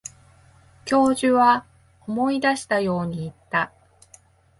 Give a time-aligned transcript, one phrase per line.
[0.83, 1.63] 教授は
[2.07, 3.71] 思い出したように言った。